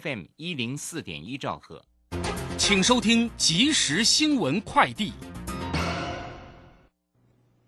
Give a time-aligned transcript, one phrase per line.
[0.00, 1.84] FM 一零四点一兆赫，
[2.56, 5.12] 请收听即时新闻快递。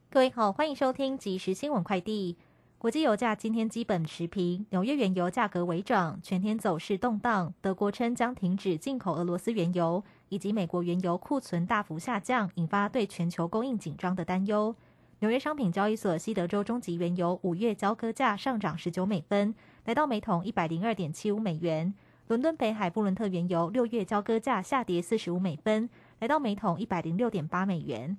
[0.09, 2.39] 各位好，欢迎收听即时新闻快递。
[2.79, 7.53] 国际油价今天基本持平，纽约原油价格微涨，全天走势动荡。
[7.61, 14.75] 德国称将停止进口俄罗斯原油，以及美国原油库存大幅下降，引发对全球供应紧张的担忧。
[15.19, 19.55] 纽约商品交易所西德州中级原油五月交割价上涨十九美分，
[19.85, 21.93] 来到每桶一百零二点七五美元。
[22.27, 28.17] 伦敦北海布伦特原油六月交割价下跌四十五美分，来到每桶一百零六点八美元。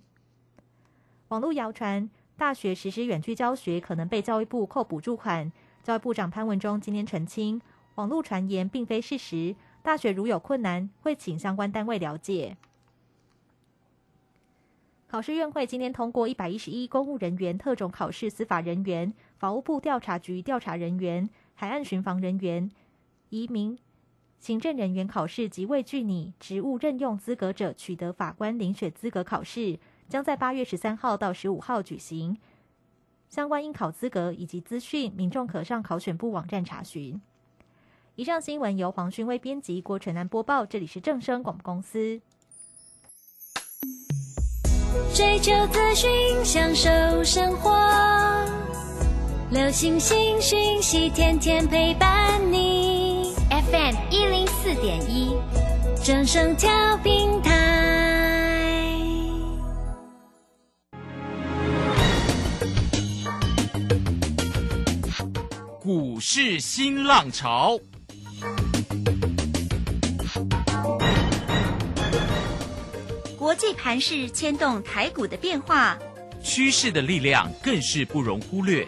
[1.29, 5.51] 网络谣传大学实施远距教学可能被教育部扣补助款。
[5.81, 7.59] 教育部长潘文忠今天澄清，
[7.95, 9.55] 网络传言并非事实。
[9.81, 12.57] 大学如有困难，会请相关单位了解。
[15.07, 22.69] 考试院会今天通过一百一十一公务人员特种考试司法人员、法务部调查局调查人员、海岸巡防人员、
[23.29, 23.77] 移民
[24.45, 29.79] 行政人员考试及未具拟职务任用资格者取得法官遴选资格考试。
[30.07, 32.37] 将在八月十三号到十五号举行。
[33.27, 37.19] 相关应考资格以及资讯，民众可上考选部网站查询。
[38.13, 40.63] 以上新闻由黄勋威编辑，郭纯安播报。
[40.63, 42.21] 这里是正声广播公司。
[45.11, 46.11] 追求资讯，
[46.45, 47.75] 享受生活，
[49.49, 52.04] 流星星讯息，天天陪伴。
[53.71, 55.35] FM 一零四点一，
[56.03, 57.51] 正声调平台。
[65.79, 67.79] 股市新浪潮，
[73.37, 75.97] 国际盘势牵动台股的变化，
[76.43, 78.87] 趋势的力量更是不容忽略。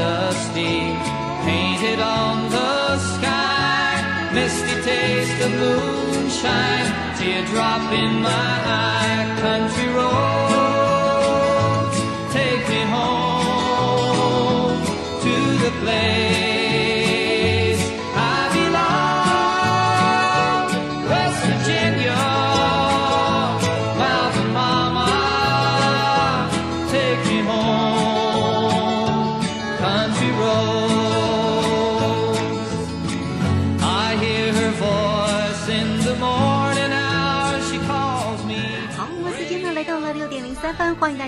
[0.00, 0.96] Dusty,
[1.44, 4.30] painted on the sky.
[4.32, 6.88] Misty taste of moonshine,
[7.18, 9.36] teardrop in my eye.
[9.42, 10.59] Country road.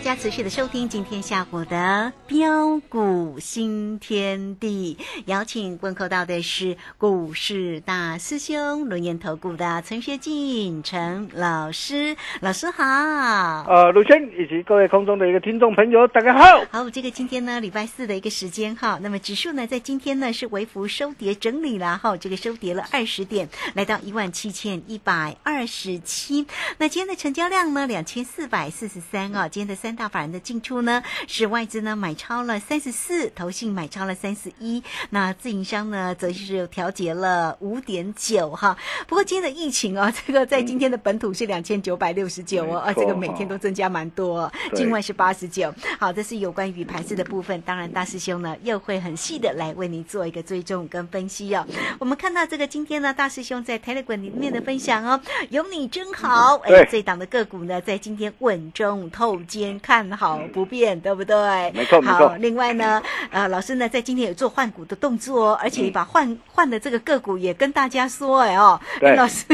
[0.02, 12.82] 家持续的收听今天下午的标股新天地，邀请问候到的是股市大师兄轮研投顾的陈学进陈老师，老师好。
[12.84, 16.64] 呃，陆轩以及各位空中的一个听众朋友，大家好。
[16.72, 26.44] 好，这个今天呢，礼拜四的一个时间哈，那么指数呢，在今天呢是微幅收跌整理了哈，这个收跌了二十点，来到一万七千一百二十七。
[26.78, 38.76] 那今天的成交量呢，两千四百四十三啊，今天的三大法人的进出呢，是外资呢买超了三十四，投信买超了三十一，那自营商呢则是调节了五点九哈。
[39.08, 45.74] 不过今天的疫情哦， 这个在今天的本土是两千九百六十九哦，啊，这个每天都增加蛮多，境外是八十九。
[45.98, 51.66] 好，这是有关于盘势的部分，当然大师兄呢又会很细的来为您做一个追踪跟分析哦。
[51.98, 55.18] 我们看到这个今天呢，大师兄在 Telegram 里面的分享哦，
[55.48, 59.22] 有你真好，哎，这档的个股呢在今天稳中通。
[59.22, 61.36] 后肩看好不变，对不对？
[61.72, 68.80] 没错没错好，另外呢，呃，老师呢在今天有做换股的动作哦，而且把换换的这个个股也跟大家说，哎哦，
[69.16, 69.44] 老师，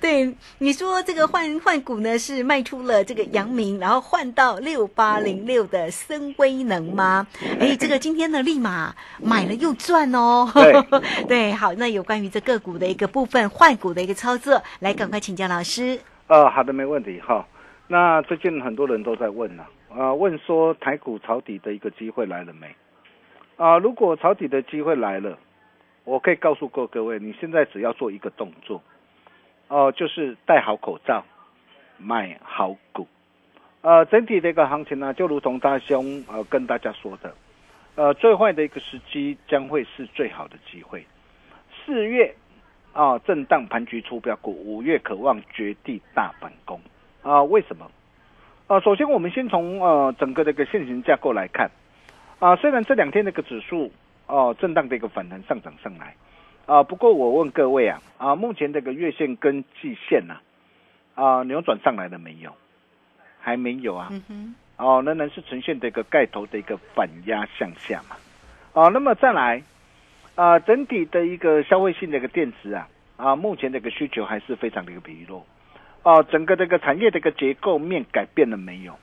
[0.00, 7.26] 对你说这个换换股呢是卖出了这个阳明，然后换到六八零六的深威能吗？
[7.60, 10.50] 哎，这个今天呢立马买了又赚哦。
[10.54, 10.72] 对
[11.28, 16.00] 对，好，那有关于这个股的一个部分换股的一个操作，来赶快请教老师。
[16.26, 17.46] 呃，好的，没问题哈。
[17.86, 22.74] 那最近很多人都在问呢、啊，问说台股抄底的一个机会来了没？
[23.56, 25.38] 啊、如果抄底的机会来了，
[26.04, 28.82] 我可以告诉过各位，你现在只要做一个动作，
[29.68, 31.24] 哦、就是戴好口罩，
[31.98, 33.06] 买好股。
[33.82, 37.34] 呃，整体的一个行情呢，就如同大兄呃跟大家说的，
[37.96, 41.04] 呃，最坏的一个时机将会是最好的机会。
[41.84, 42.34] 四月
[42.94, 46.80] 啊，震荡盘局出标股，五月渴望绝地大反攻
[47.24, 47.42] 啊？
[47.42, 47.90] 为什么？
[48.68, 51.68] 啊，首先我们先从呃整个的一个现行架构来看
[52.38, 53.90] 啊，虽然这两天的一个指数
[54.26, 56.14] 哦、震荡的一个反弹上涨上来
[56.64, 60.36] 啊，不过我问各位啊啊，目前这个月线跟季线呐
[61.14, 62.54] 啊扭转上来了没有？
[63.38, 64.10] 还没有啊。
[64.78, 68.16] 哦，仍然是呈现的一个盖头的一个反压向下嘛。
[68.72, 69.62] 哦，那么再来，
[70.34, 72.88] 啊、整体的一个消费性的一个电池啊，
[73.18, 75.44] 啊，目前的一个需求还是非常的一个疲弱。
[76.04, 78.94] 哦，整个这个产业的一个结构面改变了没有？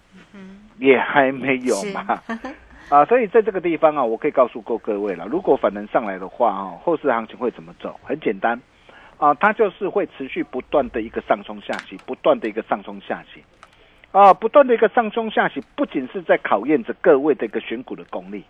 [0.78, 2.22] 也还没有嘛。
[2.90, 8.00] 啊，所以在这个地方啊，我可以告诉过各位了，如果反弹上来的话啊，后市行情会怎么走？
[8.04, 8.60] 很简单，
[9.18, 13.44] 啊，它就是会持续不断的一个上冲下洗，不断的一个上冲下洗。
[14.12, 18.44] 啊，不断的一个上冲下洗，不仅是在考验着各位的一个选股的功力，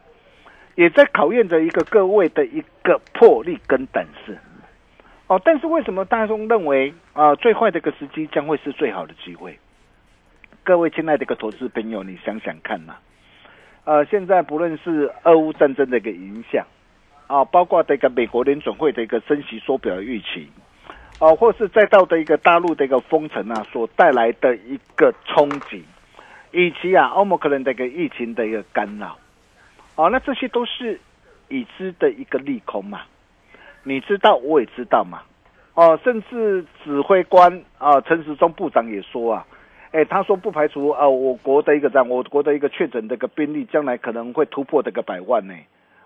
[0.75, 4.37] 也在考验着一个各位的一个魄力跟胆识。
[5.31, 9.57] 哦，但是为什么大众认为啊，最坏的一个时机将会是最好的机会？
[10.61, 12.97] 各位亲爱的一个投资朋友，你想想看呐、
[13.85, 16.67] 呃，现在不论是俄乌战争的一个影响
[17.27, 20.49] 啊，包括这个美国联准会的一个升息缩表的预期，
[21.19, 25.81] 啊，或是再到的一个大陆的一个封城啊所带来的一个冲击，
[26.51, 29.17] 以及啊欧盟可能的一个疫情的一个干扰，
[29.95, 30.99] 哦、那这些都是
[31.47, 33.03] 已知的一个利空嘛，
[33.83, 35.21] 你知道，我也知道嘛，
[35.73, 39.45] 哦、甚至指挥官啊、陈时中部长也说啊。
[39.91, 45.53] 哎，他说不排除啊、我国的一个这样，我国的一个确诊的一个病例将来可能会突破这个百万呢，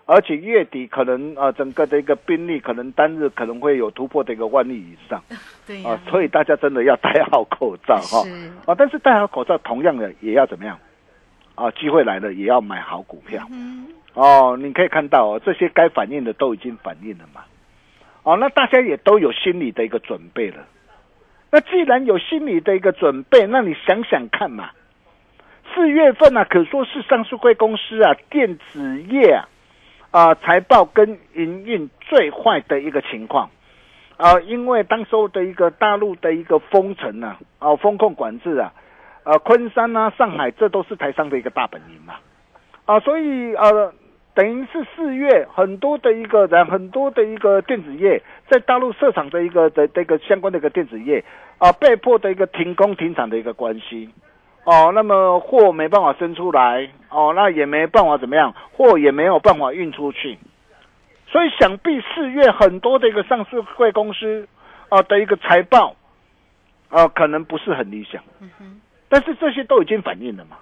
[0.06, 5.22] 而且月底可能啊、整个的一个病例可能单日可能会有突破的一个万例以上。
[5.66, 8.22] 对啊、所以大家真的要戴好口罩哈。
[8.24, 8.50] 是。
[8.66, 10.76] 啊，但是戴好口罩同样的也要怎么样？
[11.54, 11.70] 啊？
[11.70, 13.46] 机会来了也要买好股票。
[13.52, 17.42] 嗯，哦，你可以看到哦，这些该反应的都已经反应了嘛，
[18.26, 20.66] 哦，那大家也都有心理的一个准备了。
[21.52, 24.70] 那既然有心理的一个准备，那你想想看嘛，
[25.72, 29.46] 四月份啊，可说是上市贵公司啊，电子业啊，
[30.10, 33.48] 啊、财报跟营运最坏的一个情况
[34.16, 38.72] 啊、因为当时候的一个大陆的一个封城啊，啊、风控管制啊，
[39.22, 42.14] 呃，昆山啊、上海，这都是台商的一个大本营嘛，
[42.86, 43.92] 啊、所以呃，
[44.36, 51.24] 等于是四月很多的一个人，很多的一个电子业在大陆设厂的一个的这个相关的一个电子业
[51.56, 54.10] 啊、被迫的一个停工停产的一个关系。
[54.64, 60.36] 哦，那么货没办法生出来，哦，那也没办法怎么样，货也没有办法运出去，
[61.28, 64.46] 所以想必四月很多的一个上市贵公司
[64.90, 65.96] 啊、的一个财报，
[66.90, 68.22] 啊、可能不是很理想，
[69.08, 70.58] 但是这些都已经反映了嘛，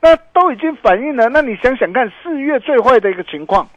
[0.00, 3.68] 那都已经反映了，那你想想看，四月最坏的一个情况，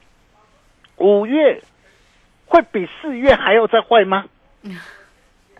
[0.97, 1.61] 五月
[2.45, 4.25] 会比四月还要再坏吗？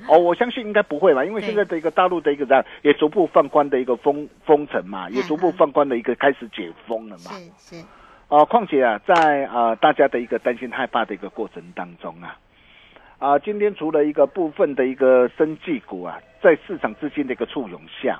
[0.08, 7.32] 哦，我相信应该不会吧，因为对现在的一个大陆的一个这样也逐步放宽的一个封封城嘛，也逐步放宽的一个开始解封了嘛。
[7.32, 7.86] 是是，
[8.28, 12.38] 哦，况且啊，在啊、大家的一个担心害怕的一个过程当中啊，
[13.20, 18.20] 啊，今天除了一个部分的一个生技股啊，在市场资金的一个簇拥下，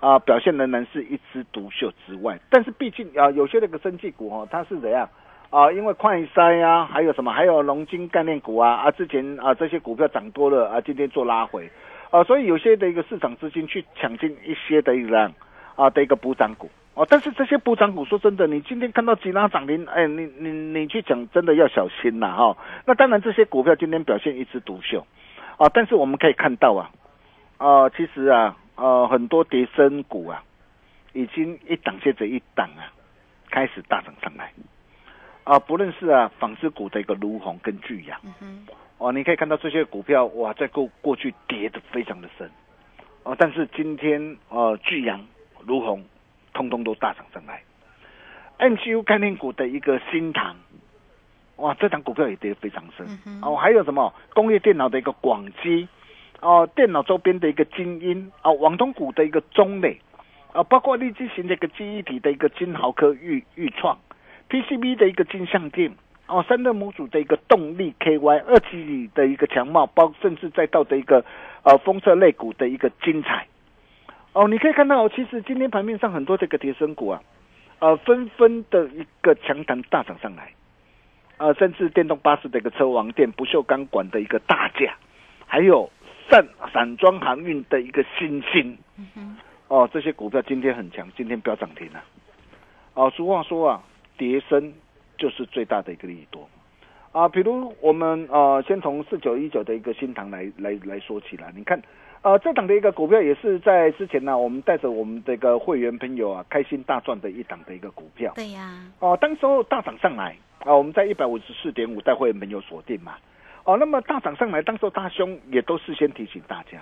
[0.00, 5.08] 啊，表现仍然是一枝独秀之外，但是毕竟啊，有些那个生技股哦，它是怎样？
[5.50, 11.70] 啊，因为快筛啊，还有什么，还有龙金概念股啊，啊，之前啊这些股票涨多了啊，今天做拉回，
[12.10, 15.30] 啊，所以有些的一个市场资金去抢进一些的一个
[15.76, 16.70] 啊的一个补涨股。
[16.94, 25.06] 哦，但是这些补涨股，说真的，你今天看到几拉涨停，哎，你你你去讲，真的要小心呐哈、那当然，这些股票今天表现一枝独秀。
[25.56, 26.90] 啊，但是我们可以看到啊，
[27.58, 30.42] 啊，其实啊，呃，很多跌升股啊，
[31.12, 32.88] 已经一档接着一档啊，
[33.50, 34.52] 开始大涨上来。
[35.44, 38.18] 啊，不论是啊纺织股的一个卢红跟巨阳，
[38.96, 42.50] 哦，你可以看到这些股票哇，在过过去跌的非常的深，
[43.24, 45.20] 哦，但是今天呃巨阳
[45.66, 46.02] 如虹，
[46.54, 47.62] 通通都大涨上来。
[48.58, 50.56] MCU 概念股的一个新塘，
[51.56, 53.06] 哇，这档股票也跌得非常深、
[53.42, 53.56] 哦。
[53.56, 55.88] 还有什么工业电脑的一个广基，
[56.40, 60.00] 哦，电脑周边的一个精英，哦，网通股的一个中磊，
[60.52, 63.98] 啊，包括立基型的一个记忆体的一个金豪科预预创
[64.48, 65.92] ，PCB 的一个金相电，
[66.26, 71.24] 哦，三热模组的一个动力 KY，二级的一个强茂，包甚至再到的一个
[71.62, 73.46] 呃封测类股的一个精彩。
[74.32, 77.20] 哦，你可以看到，其实今天盘面上很多这个跌升股啊，
[77.80, 80.52] 呃，纷纷的一个强弹大涨上来，
[81.36, 84.94] 呃，甚至电动巴士的一个车王电、不锈钢管的一个大价，
[85.46, 85.90] 还有
[86.30, 88.78] 散散装航运的一个新兴，
[89.68, 92.02] 哦，这些股票今天很强，今天不要涨停了。
[92.94, 93.82] 哦，俗话说啊，
[94.16, 94.72] 跌升
[95.18, 96.48] 就是最大的一个利多。
[97.12, 101.82] 啊，比如我们呃，先从四九一九的一个新塘来来来说起来，你看。
[102.22, 108.30] 呃，这档的一个股票也是在之前呢，我们带着我们这个会员朋友啊，开心大赚的一档的一个股票。
[108.34, 108.78] 对呀。
[108.98, 113.14] 哦，当时候大涨上来啊，我们在一百五十四点五带会员朋友锁定嘛。
[113.64, 116.80] 哦，那么大涨上来，当时大兄也都事先提醒大家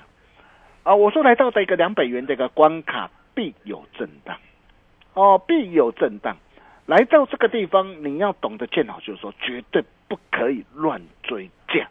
[0.83, 4.39] 啊，我说来到的一个两百元这个关卡必有震荡，
[5.15, 6.37] 哦，必有震荡。
[6.87, 11.89] 来到这个地方，你要懂得见好就是说，绝对不可以乱追价。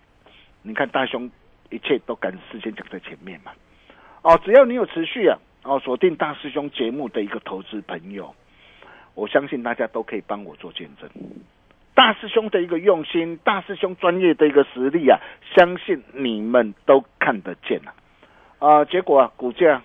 [0.62, 1.30] 你看大兄。
[1.70, 3.52] 一切都敢事先讲在前面嘛，
[4.22, 8.34] 哦，只要你有持续啊，哦，锁定大师兄节目的一个投资朋友，
[9.16, 11.10] 我相信大家都可以帮我做见证，
[11.98, 15.18] 大师兄的一个用心，大师兄专业的一个实力啊，
[15.56, 17.90] 相信你们都看得见啊，
[18.60, 19.82] 啊，结果啊，股价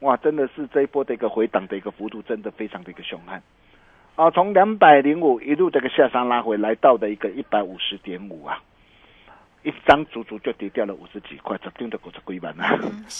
[0.00, 3.42] 哇，真的是这一波的一个回档的一个幅度，真的非常的一个凶悍，
[4.16, 8.62] 啊，从两百零五一路这个下山拉回来到的一个一百五十点五啊。
[9.64, 12.64] 一张足足就跌掉了五十几块，这真的股子归板了。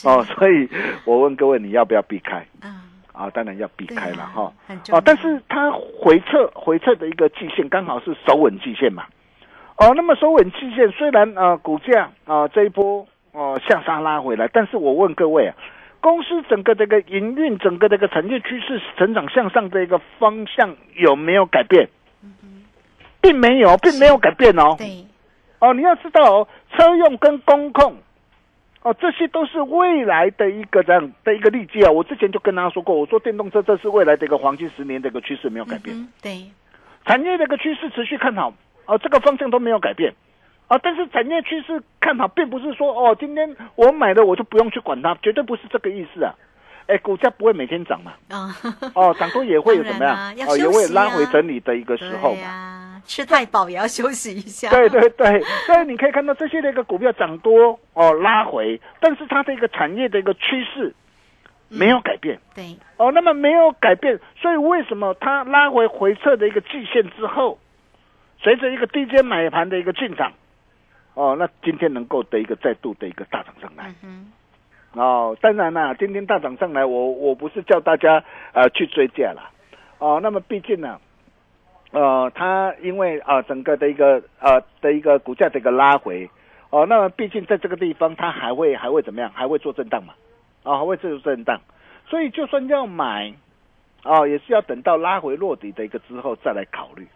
[0.05, 0.69] 哦，所以
[1.07, 2.47] 我问各位，你要不要避开？
[2.61, 2.85] 啊，
[3.19, 4.53] 啊，当然要避开了哈。
[4.93, 9.07] 哦，但是它回撤回撤的一个季线刚好是守稳季线嘛。
[9.77, 15.57] 哦，那么守稳季线虽然啊股价啊这一波哦向上拉回来，但是我问各位啊，
[16.01, 21.89] 公司整个这个营运、整个这个产业趋势、成长向上的一个方向有没有改变？
[23.21, 24.77] 并没有，并没有改变哦。
[24.79, 25.05] 对。
[25.59, 27.97] 哦，你要知道哦，车用跟工控，
[28.83, 31.91] 哦，这些都是未来的一个这样的一个利基啊。
[31.91, 36.09] 我之前就跟大家说过，我说电动车这是未来的一个黄金十年的一个趋势，没有改变。
[36.23, 36.45] 对，
[37.05, 38.55] 产业的一个趋势持续看好，
[38.87, 40.15] 哦，这个方向都没有改变，
[40.69, 46.35] 啊，但是产业趋势看好，并不是说哦，今天我买了我就不用去管它，绝对不是这个意思啊。
[46.89, 48.13] 哎，股价不会每天涨嘛？
[48.31, 48.57] 啊，
[48.97, 50.35] 哦，涨多也会有怎么样？
[50.49, 53.01] 哦，也会拉回整理的一个时候嘛。
[53.05, 54.69] 吃太饱也要休息一下。
[54.75, 60.95] 对对对，所以你可以看到这些的一个股票涨多哦拉回，但是它的一个产业的一个趋势
[61.69, 62.39] 没有改变。
[62.55, 62.77] 对。
[62.97, 67.59] 哦，那么没有改变，所以为什么它拉回回撤的一个季线之后，
[68.43, 70.33] 随着一个低阶买盘的一个进场，
[71.15, 73.95] 哦，那今天能够的一个再度的一个大涨上来。
[74.03, 74.33] 嗯
[74.95, 79.51] 哦，当然啦，今天大涨上来，我我不是叫大家呃去追价了。
[79.99, 80.99] 哦，那么毕竟呢。
[81.91, 86.29] 呃，它因为啊，整个的一个呃的一个股价的一个拉回，
[86.69, 89.31] 哦，那么毕竟在这个地方它还会还会怎么样？
[89.35, 90.13] 还会做震荡嘛？
[90.65, 91.59] 啊，还会做震荡，
[92.07, 93.33] 所以就算要买，
[94.05, 97.09] 哦，也是要等到拉回落底的一个之后再来考虑。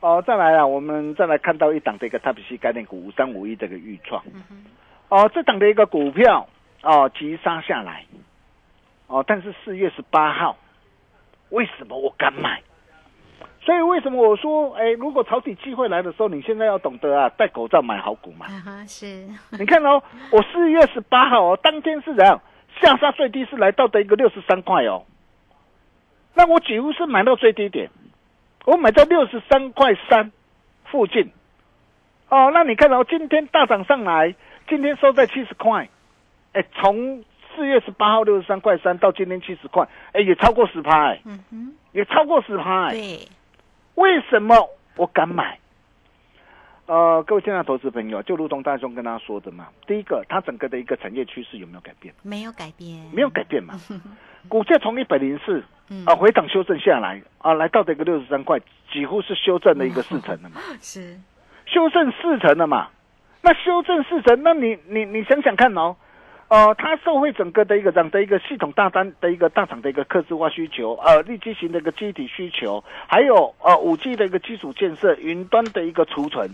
[0.00, 4.20] 哦，再来啊，我们再来看到一档的一个 Type C 概念股五三五一这个预创，
[5.10, 6.48] 哦，这档的一个股票
[6.82, 8.04] 哦急杀下来，
[9.06, 10.56] 哦，但是四月十八号，
[11.50, 12.62] 为什么我敢买？
[13.64, 18.46] 所以为什么我说，哎，如果抄底机会来的时候，你现在要懂得啊，戴口罩买好股嘛。
[18.88, 19.24] 是。
[19.50, 22.40] 你看哦，我四月十八号哦，当天是怎样
[22.80, 25.04] 下杀最低是来到的一个六十三块哦。
[26.34, 27.88] 那我几乎是买到最低点，
[28.64, 30.32] 我买到六十三块三
[30.86, 31.30] 附近。
[32.30, 34.34] 哦，那你看哦，今天大涨上来，
[34.68, 35.88] 今天收在七十块，
[36.52, 43.28] 哎，从四月十八号六十三块三到今天七十块，哎，也超过十趴，嗯哼，也超过十趴，对。
[43.94, 45.58] 为什么我敢买？
[46.86, 52.12] 呃，各位现在投资朋友，就如同大兄跟他说的嘛，第一个，它整个的一个产业趋势有没有改变？
[52.22, 53.74] 没有改变，没有改变嘛。
[54.48, 55.62] 股价从一百零四
[56.06, 58.58] 啊回档修正下来啊，来到这个六十三块，
[58.90, 60.60] 几乎是修正了一个四成的嘛。
[60.80, 61.16] 是
[61.66, 62.88] 修正四成的嘛？
[63.42, 65.96] 那修正四成，那你你你想想看哦。
[66.52, 76.50] 呃，它受惠整个的一个这样的一个系统大单的一个大厂的一个客制化需求，呃，立基型的一个机体需求，还有呃五 G 的一个基础建设，云端的一个储存，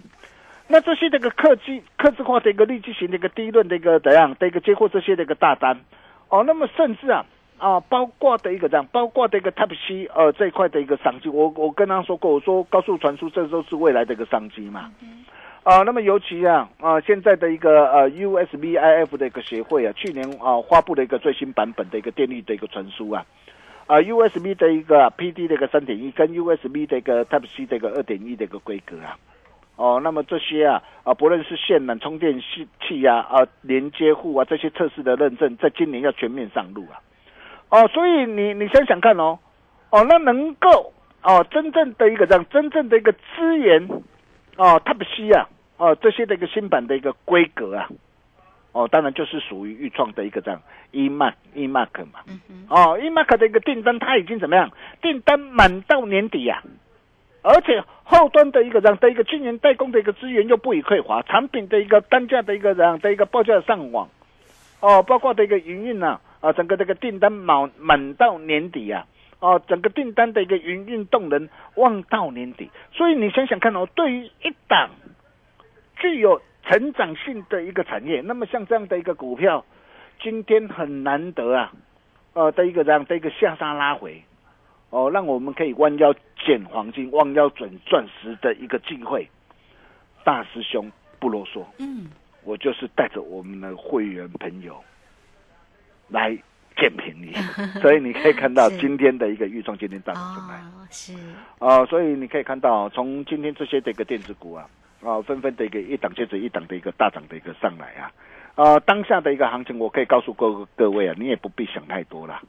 [0.68, 5.80] 那这些这个客机客制化的一个立基型的一个低论的一个怎样的一个接获这些的一个大单，
[6.28, 7.26] 哦，那么甚至啊，
[7.58, 14.92] 啊，包括的一个这样，包括的一个 Type C 呃这一块的一个商机，我我跟他说过，我说高速传输这都是未来的一个商机嘛。
[15.68, 23.22] 啊，那么尤其啊啊，现在的一个呃 USBIF 的一个协会啊，去年啊发布了一个最新版本的一个电力的一个传输啊，
[23.86, 29.18] 啊 USB 的一个 PD 的一个三点一跟 USB 的一个 Type C 的一个二点一的一个规格啊，
[29.76, 36.96] 哦，那么这些啊啊，不论是线缆充电器器呀啊连接户啊这些测试的认证，在今年要全面上路啊，
[37.68, 39.38] 哦，所以你你想想看哦，
[39.90, 43.86] 哦，那能够哦真正的一个让真正的一个资源
[44.56, 45.46] 哦 Type C 啊。
[45.78, 47.88] 哦，这些的一个新版的一个规格啊，
[48.72, 52.20] 哦，当然就是属于预创的一个这样 e e mark 嘛，
[52.68, 54.70] 哦 e mark 的一个订单，它已经怎么样？
[55.00, 56.62] 订单满到年底呀，
[57.42, 64.08] 而且后端的一个这样的一个晶圆代工的一个资源又不予匮乏，产品的一个单价的一个这样的一个报价上网，
[64.80, 69.06] 哦，包括的一个营运呢，啊，整个这个订单满满到年底呀，
[69.38, 74.90] 哦，整个订单的一个营运动能望到年底，所以你想想看哦，对于一档。
[76.00, 79.64] 具有成长性的一个产业，那么像这样的一个股票，
[80.22, 81.72] 今天很难得啊，
[82.34, 84.22] 呃的一个这样的一个下杀拉回，
[84.90, 86.14] 哦，让我们可以弯腰
[86.44, 89.28] 捡黄金、弯腰准钻石的一个机会。
[90.24, 92.06] 大师兄不啰嗦，嗯，
[92.44, 94.76] 我就是带着我们的会员朋友
[96.08, 96.36] 来
[96.76, 97.32] 捡便宜，
[97.80, 101.14] 所以你可以看到今天的一个预创今天大涨出来，是
[101.58, 104.68] 啊，所以你可以看到从今天这些的一个电子股啊。
[105.00, 108.12] 啊，纷纷的一个一档接着一档的一个大涨的一个上来啊，
[108.56, 112.40] 啊，当下的一个行情，我可以告诉各各位啊，你也不必想太多了，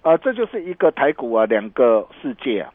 [0.00, 2.72] 啊，这就是一个台股啊，两个世界啊，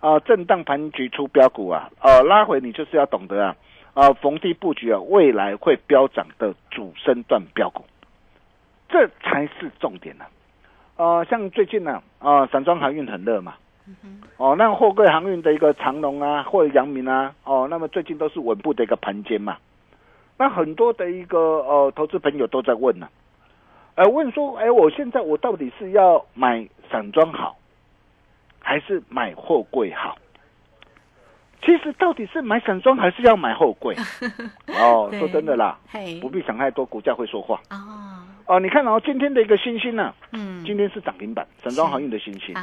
[0.00, 3.56] 啊，震荡盘局出标股啊，啊，拉回你就是要懂得啊，
[3.94, 7.84] 啊，逢低布局啊，未来会飙涨的主升段标股，
[8.90, 10.26] 这才是重点呢，
[10.96, 13.54] 啊，像最近呢，啊，散装航运很热嘛。
[14.36, 19.56] 哦，那货柜航运的一个长龙啊，或者阳明啊，哦，那么最近都是稳步的一个盘间嘛。
[20.36, 23.08] 那很多的一个呃投资朋友都在问呢，
[23.96, 27.56] 呃，问说，哎，我现在我到底是要买散装好，
[28.60, 30.16] 还是买货柜好？
[31.60, 33.96] 其实到底是买散装还是要买货柜？
[34.78, 35.76] 哦，说真的啦，
[36.20, 37.60] 不必想太多，股价会说话。
[37.70, 42.54] 哦，哦，你看哦，今天的一个星星呢，嗯，今天是涨停板，散装航运的星星。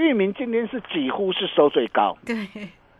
[0.00, 2.48] 域名今天是几乎是收最高，对。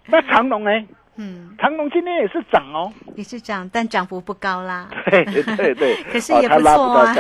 [0.07, 0.71] 那长隆呢？
[1.17, 4.89] 嗯，长隆今天也是涨哦，也是涨，但涨幅不高啦。
[5.11, 7.15] 对对对， 可是也不错啊。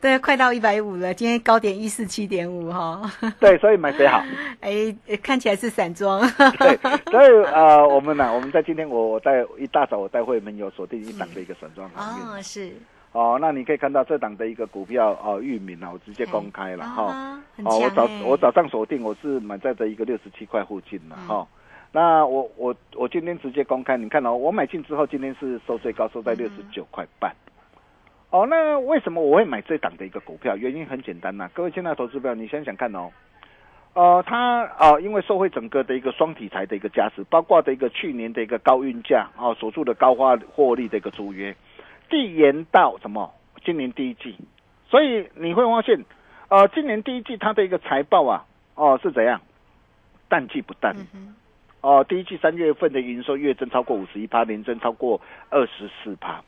[0.00, 3.00] 对，快到一百五了，今天高点一四七点五哈。
[3.38, 4.24] 对，所以买谁好？
[4.60, 6.20] 哎，看起来是散装。
[6.58, 6.76] 对，
[7.12, 12.72] 所以呃，我们呢，我们在今天我我在一大早我带会们有锁定一档的一个散装哦，是。
[13.14, 17.40] 哦，那你可以看到这档的一个股票哦，域名啊，我直接公开了哈。
[17.64, 21.46] 哦，我早我早上锁定，我是买在的一个六十七块附近了哈。
[21.92, 27.32] 那我我我今天直接公开，你看哦，我买进之后，今天是收最高，收在六十九块半。
[28.30, 30.56] 哦，那为什么我会买这档的一个股票？
[30.56, 33.12] 原因很简单呐，各位现在投资票，你想想看哦。
[33.92, 41.54] 呃，它啊，因为受惠整个的一个双题材的一个加持，包括的一个去年的一个高运价啊，所住的高花获利的一个租约。
[42.08, 43.34] 递延到什么？
[43.64, 44.36] 今年第一季，
[44.88, 46.04] 所以你会发现，
[46.48, 49.40] 呃，今年第一季它的一个财报啊，哦是怎样？
[50.28, 50.94] 淡季不淡，
[51.80, 56.42] 哦，第一季三月份的营收月增超过五十一趴，年增超过二十四趴。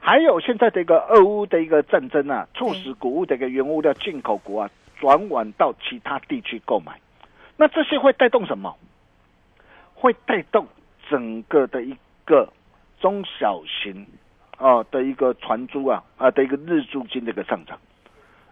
[0.00, 7.00] 还有现在的一个俄乌的一个战争啊，促使谷物的一个原物料进口国啊转往到其他地区购买，
[7.56, 8.76] 那这些会带动什么？
[9.94, 10.66] 会带动
[11.08, 12.52] 整个的一个
[13.00, 14.06] 中小型。
[14.58, 17.78] 哦的一个传租啊啊的一个日租金的一个上涨，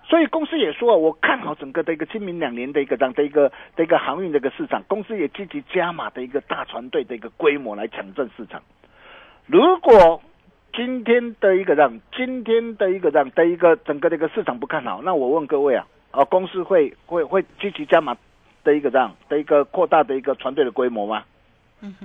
[0.08, 8.62] 所以公司也说，我看好整个的一个今明两年的一个这样的一个的一个航运的一个市场，公司也积极加码的一个大船队的一个规模来抢占市场。
[9.46, 10.22] 如果
[10.72, 18.16] 今天的一个让今天的一个让的一个整个的一个市场不看好，那我问各位啊，啊公司会会会积极加码
[18.62, 21.24] 的一个这样的一个扩大的一个船队的规模吗？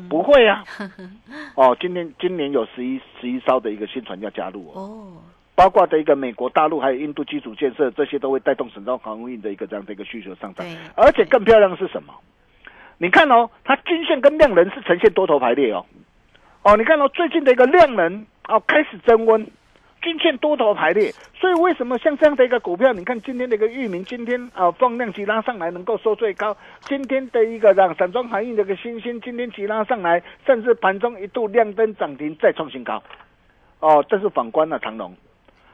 [0.09, 0.63] 不会啊，
[1.55, 5.13] 哦，今年今年有十一十一艘的一个新船要加入哦，
[5.55, 10.65] 包括的一个美国大陆还有印度基础建设，这些都会带动整个航运的一个这样的一个需求上涨。
[10.95, 12.13] 而且更漂亮的是什么？
[12.97, 15.85] 你看哦，它均线跟量能是呈现多头排列哦，
[16.63, 19.47] 哦，你看到最近的一个量能哦开始增温。
[20.01, 22.91] 均线多头排列，所以为什么像这样的一个股票？
[22.91, 26.57] 你看今天的一个域名，今天啊放量急拉上来，能够收最高。
[26.81, 33.01] 今天的一个让散装行业的一个新星，今天急拉上来，甚至盘中一度亮灯涨停，再创新高。
[33.79, 35.15] 哦，这是反观了长龙。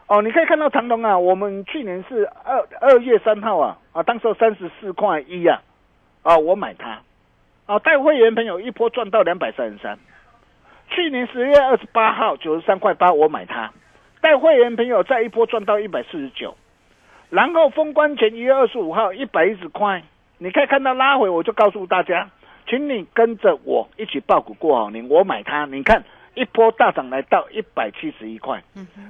[0.08, 5.62] 哦，你可以看到长隆啊，我们去年是二二月三号啊啊，当时三十四块一啊
[6.24, 7.02] 啊，我买它
[7.66, 9.98] 啊，带会员朋友一波赚到两百三十三。
[10.90, 13.70] 去年十月二十八号九十三块八，我买它，
[14.22, 16.56] 带会员朋友再一波赚到一百四十九。
[17.30, 20.04] 然后封关前一月二十五号一百一十块，
[20.38, 22.30] 你可以看到拉回，我就告诉大家，
[22.68, 26.04] 请你跟着我一起爆股过好年，我买它，你看。
[26.36, 28.62] 一波大涨来到一百七十一块，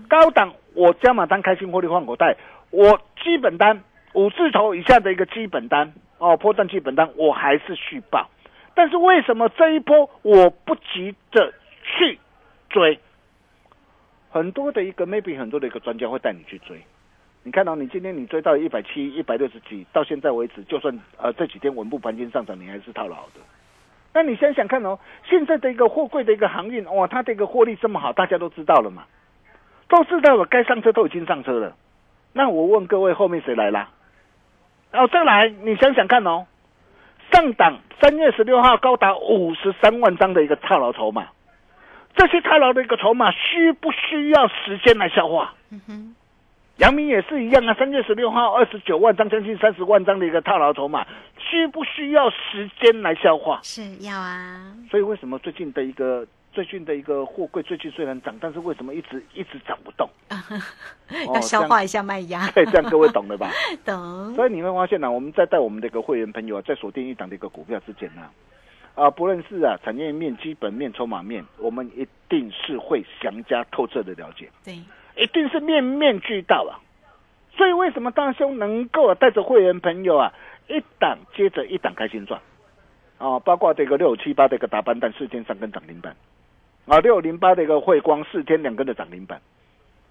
[0.08, 2.38] 高档我加码单开心获利换口袋，
[2.70, 8.30] 我基本单五字头以下的一个基本单哦，破断基本单我还是续报，
[8.74, 12.18] 但是为什么这一波我不急着去
[12.70, 12.98] 追？
[14.38, 16.80] 很多的一个 maybe 很多的一个专家会带你去追，
[17.42, 23.42] 你看到你今天你追到一百七一百六十几，到现在为止，就算呃这几天稳步盘金上涨，你还是套牢的。
[24.14, 29.06] 那你想想看哦，现在的一个货柜的一个航运，哇，它的一个获利这么好，大家都知道了嘛，
[29.90, 31.76] 都知道了，该上车都已经上车了。
[32.34, 33.90] 那我问各位，后面谁来啦？
[34.94, 36.46] 哦，再来，你想想看哦，
[37.32, 41.28] 上档三月十六号高达五十三万张的一个套牢筹码，
[42.18, 45.54] 这些套牢的一个筹码需不需要时间来消化？
[45.70, 46.16] 嗯哼。
[46.78, 51.04] 阳明也是一样啊，三月十六号二十九万张，将近三十万张的一个套牢筹码，
[51.40, 53.60] 需不需要时间来消化？
[53.64, 54.74] 是要啊。
[54.92, 60.08] 所以为什么最近的一个最近的一个货柜最近虽然涨，但是为什么一直一直涨不动？
[61.34, 62.48] 要消化一下卖压。
[62.52, 63.50] 对，这样各位懂了吧？
[63.84, 64.36] 懂。
[64.36, 68.30] 所以你会发现呢，我们在带我们的一个会员朋友啊，在锁定一档的一个股票之前呢，啊，
[69.16, 74.50] 不论是啊产业面、基本面、筹码面，我们一定是会详加透彻的了解。
[74.64, 74.78] 对。
[75.20, 76.78] 一定是面面俱到啊，
[77.56, 80.32] 所以为什么大兄能够带着会员朋友啊，
[80.68, 82.40] 一档接着一档开心赚
[83.18, 83.40] 啊？
[83.40, 86.16] 包括这个六七八的一个打班蛋四天三根涨停板
[86.86, 89.42] 啊，六零八的一个汇光四天两根的涨停板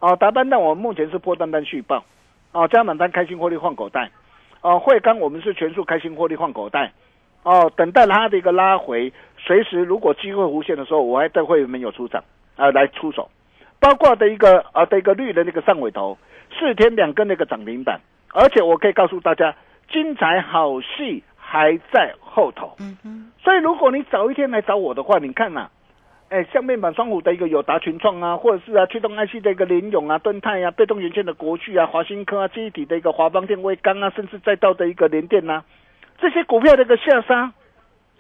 [0.01, 2.05] 啊，打班蛋我们目前是破单单续报
[2.51, 4.11] 啊，加满单开心获利换口袋
[4.61, 6.92] 啊，汇钢我们是全数开心获利换口袋
[7.46, 12.24] 哦，等待它的一个拉回，随时如果机会无限的时候，我还带会员朋友出场
[12.56, 13.30] 啊，来出手。
[13.78, 16.18] 包括的一个啊的一个绿的那个上尾头，
[16.59, 18.00] 四天两根那个涨停板，
[18.32, 19.54] 而且我可以告诉大家，
[19.88, 22.74] 精彩好戏还在后头。
[22.80, 25.68] 嗯哼，所以如果你早一天来找我的话，你看呐，
[26.30, 35.62] 哎，像面板双虎的一个友达群创啊，或者是啊驱动 IC 的一个联勇啊、敦泰啊、被动元件的国巨啊、华新科啊、记忆体的一个华邦电、威刚啊，甚至再到的一个联电呐，
[36.18, 37.52] 这些股票的一个下杀，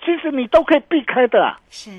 [0.04, 1.60] 其实你都可以避开的啊。
[1.70, 1.90] 是。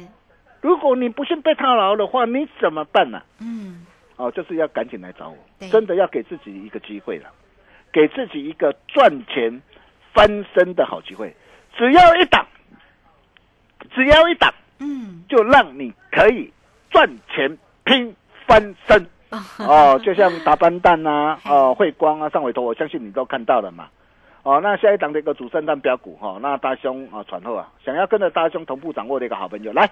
[0.61, 3.21] 如果你不幸被套牢的话，你怎么办呢？
[3.39, 5.37] 嗯，哦，就是要赶紧来找我，
[5.69, 7.29] 真的要给自己一个机会了，
[7.91, 9.61] 给自己一个赚钱
[10.13, 11.33] 翻身的好机会。
[11.77, 12.45] 只要一档，
[13.93, 16.51] 只要一档，嗯，就让你可以
[16.89, 19.07] 赚钱拼翻身。
[19.59, 23.87] 哦，就像打班蛋啊，哦，汇光啊，上尾头，我相信你都看到了嘛。
[24.47, 29.89] 哦，那下一档的一个主升蛋标股哈，那大兄啊，传后啊，想要跟着大兄同步掌握的一个好朋友来。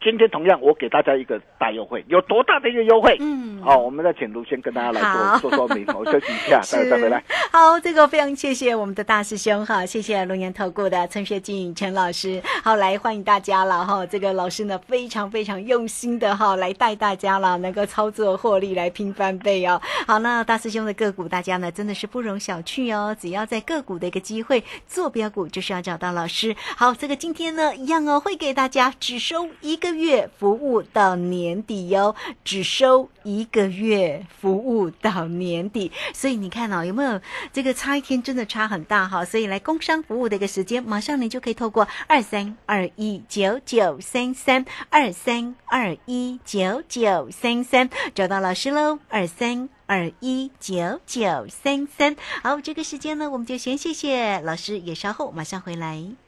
[0.00, 3.16] 今天同样，我给大家一个大优惠，有多大的一个优惠？
[3.18, 5.84] 嗯，好，我们再请卢先跟大家来做做说明。
[5.88, 7.22] 我休息一下， 待会再回来。
[7.50, 12.40] 好，这个非常谢谢我们的大师兄哈，谢谢龙岩投顾的陈学进陈老师。
[12.62, 14.06] 好，来欢迎大家了哈。
[14.06, 19.82] 这个老师呢，非常非常用心的哈，来带大家了，能够操作获利来拼翻倍哦。
[20.06, 23.16] 好，那大师兄的个股，大家呢真的是不容小觑哦。
[23.18, 26.54] 只要在个股的一个机会做标股，就是要找到老师。
[26.76, 29.87] 好，这个今天呢一样哦，会给大家只收一个。
[29.90, 37.20] 个月服务到年底哟，只收一个月服务到年底，所以你看哦，有没有
[37.52, 39.24] 这个差一天真的差很大哈？
[39.24, 52.16] 所以来工商服务的一个时间，马上你就可以透过二三二一九九三三二三二一九九三三找到老师喽，二三二一九九三三。
[52.42, 56.27] 好，这个时间呢，我们就先谢谢老师，也稍后马上回来。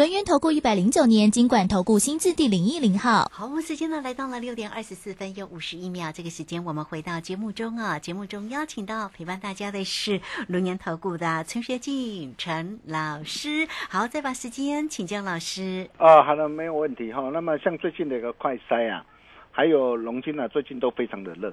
[0.00, 3.30] 轮源投顾一百零九年金管投顾新字第零一零号。
[3.30, 7.98] 好，我们时间呢来到了六点二十四分又五十一秒，这个时间我们回到节目中啊。
[7.98, 13.68] 节目中邀请到陪伴大家的是轮源投顾的陈学进陈老师。
[13.90, 15.86] 好，再把时间请教老师。
[15.98, 17.28] 啊，好了，没有问题哈。
[17.30, 19.04] 那么像最近的一个快筛啊，
[19.50, 21.52] 还有龙金啊，最近都非常的热，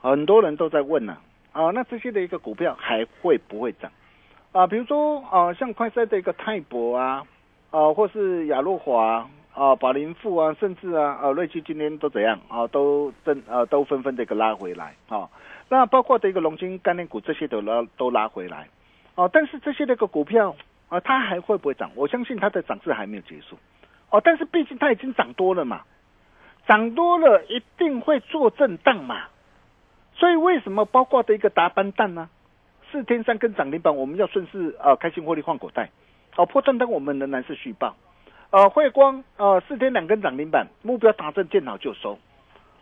[0.00, 1.16] 很多人都在问呢、
[1.50, 3.90] 啊，那这些的一个股票还会不会涨？
[4.52, 7.24] 啊，比如说啊，像快筛的一个泰博啊，
[7.70, 15.28] 啊，或是亚诺华啊、宝林富啊，甚至啊，呃、瑞奇今天都怎样啊，都正呃都纷纷的一个拉回来啊。
[15.68, 18.68] 那包括的一个龙金概念股这些都拉都拉回来，
[19.14, 20.56] 啊、但是这些那个股票
[20.88, 21.90] 啊，它还会不会涨？
[21.94, 23.56] 我相信它的涨势还没有结束，
[24.10, 25.82] 哦，但是毕竟它已经涨多了嘛，
[26.66, 29.28] 涨多了一定会做震荡嘛，
[30.14, 32.28] 所以为什么包括的一个达班蛋呢？
[32.90, 35.90] 四天三根涨停板，我们要顺势呃开心获利换口袋，
[36.40, 37.94] 哦，破震荡我们仍然是续报，
[38.48, 42.18] 呃，汇光呃四天两根涨停板，目标达成见好就收。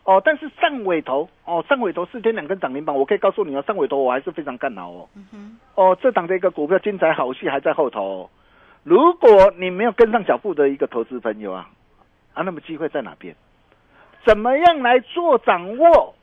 [0.04, 5.08] 哦，但是上尾头哦，上尾头四天两根涨停板，我可以告诉你哦，上尾头我还是非常看好哦。
[5.74, 8.30] 哦，这档的一个股票精彩好戏还在后头、哦。
[8.84, 11.68] 如果你没有跟上脚步的一个投资朋友啊，
[12.34, 13.34] 啊，那么机会在哪边？
[14.24, 16.14] 怎么样来做掌握？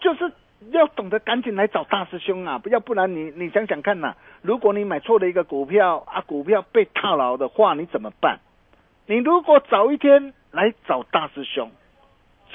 [0.00, 0.30] 就是
[0.72, 8.40] 要懂得赶紧来找大师兄啊，不要不然你你想想看呐、如果你买错了一个股票啊，股票被套牢的话，你怎么办？
[9.06, 11.70] 你如果早一天来找大师兄，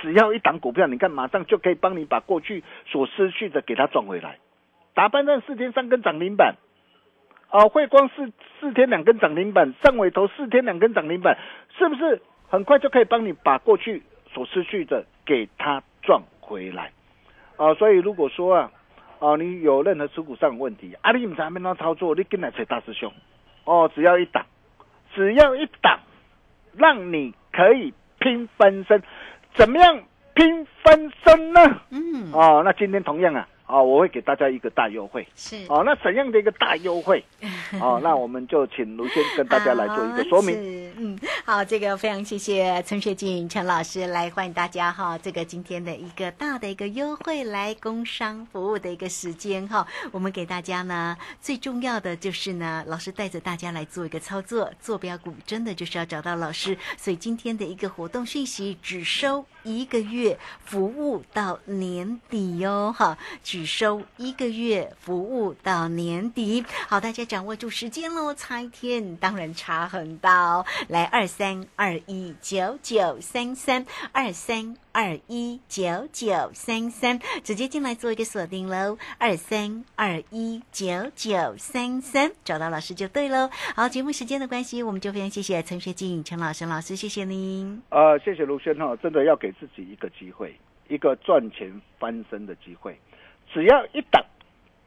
[0.02, 4.38] 只要一档股票，你看马上就可以帮你把过去所失去的给它赚回来。
[4.94, 6.56] 打半站四天三根涨停板，
[7.50, 11.38] 啊，汇光四四天两根涨停板，上尾头四天两根涨停板，
[11.78, 16.92] 是不是很快就可以帮你把过去所失去的给它赚回来？
[17.58, 18.72] 啊，所以如果说啊，
[19.20, 23.12] 啊，你有任何持股上的问题，啊，你唔知要怎操作，你跟来找大师兄，
[23.66, 24.46] 哦，只要一档，
[25.16, 26.00] 只要一档，
[26.76, 29.02] 让你可以拼翻身，
[29.54, 30.00] 怎么样
[30.34, 31.62] 拼翻身呢？
[31.92, 35.28] 嗯，哦，那今天同样啊，哦，我会给大家一个大优惠。
[35.36, 37.26] 是哦，那怎样的一个大优惠？
[37.82, 40.94] 哦， 那我们就请卢先跟大家来做一个说明。
[40.96, 66.64] 嗯，好，这个非常谢谢陈学进陈老师来欢迎大家哈，这个今天的一个大的一个优惠来工商服务的一个时间哈，我们给大家呢最重要的就是呢，老师带着大家来做一个操作，坐标股真的就是要找到老师，所以今天的一个活动讯息只收一个月，服务到年底哟哈，只收一个月，服务到年底。
[66.88, 70.66] 好，大家掌握住时间喽，差天当然差很大哦。
[70.88, 78.98] 来，二三二一九九三三，二三二一九九三三，直接进来做一个锁定喽。
[79.18, 83.50] 二三二一九九三三，找到老师就对喽。
[83.76, 87.82] 好，节目时间的关系，我们就非常谢谢陈学静陈老师老师，谢谢您。
[87.90, 90.56] 呃，谢谢卢轩哈，真的要给自己一个机会，
[90.88, 92.98] 一个赚钱翻身的机会，
[93.52, 94.24] 只要一等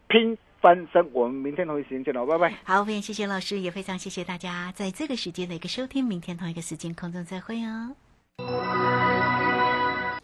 [0.06, 2.54] 拼翻身，我们明天同一时间见喽，拜拜。
[2.62, 7.96] 好，非常谢谢老师，也非常谢谢大家在这个时间的一个收听，明天同一个时间空中再会哦。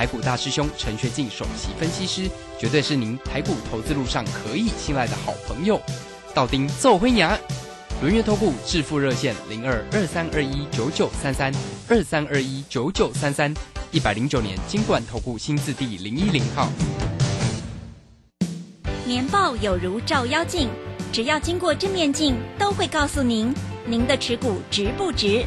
[0.00, 2.26] 台股大师兄陈学进首席分析师，
[2.58, 5.78] 绝对是您台股投资路上可以信赖的好朋友。
[6.32, 7.38] 道丁奏辉牙，
[8.00, 11.52] 轮月投顾致富热线零二二三二一九九三三
[11.86, 13.52] 二三二一九九三三，
[13.92, 16.66] 一百零九年经管投顾新字第零一零号。
[19.04, 20.70] 年报有如照妖镜，
[21.12, 25.44] 只要经过正面镜，都会告诉您您的持股值不值。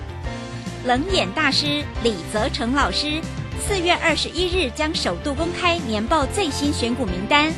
[0.85, 3.19] 冷眼大师李泽成老师
[3.65, 7.51] 四月二十一日将首度公开年报最新选股名单，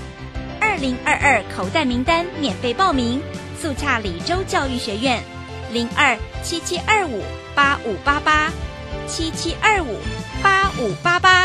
[0.62, 3.20] 二零二二口袋名单免费报名，
[3.60, 5.22] 速洽李州教育学院
[5.72, 7.24] 零二七七二五
[7.56, 8.52] 八五八八
[9.08, 9.98] 七七二五
[10.44, 11.36] 八五八八。